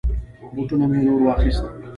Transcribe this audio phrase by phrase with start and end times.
[0.53, 1.65] بوټونه می نور واخيست.